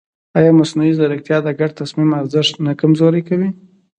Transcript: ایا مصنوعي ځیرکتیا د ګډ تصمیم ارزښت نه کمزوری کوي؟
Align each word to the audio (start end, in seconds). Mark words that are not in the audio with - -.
ایا 0.37 0.51
مصنوعي 0.59 0.93
ځیرکتیا 0.97 1.37
د 1.43 1.49
ګډ 1.59 1.71
تصمیم 1.81 2.09
ارزښت 2.19 2.53
نه 2.65 2.71
کمزوری 2.81 3.21
کوي؟ 3.29 3.49